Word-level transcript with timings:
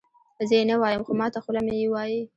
زه 0.47 0.53
یې 0.59 0.63
نه 0.69 0.75
وایم 0.81 1.01
خو 1.05 1.11
ماته 1.19 1.39
خوله 1.43 1.61
مې 1.65 1.75
یې 1.81 1.87
وایي. 1.93 2.21